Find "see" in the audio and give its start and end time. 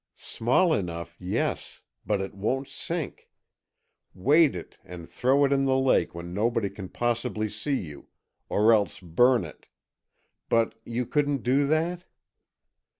7.47-7.77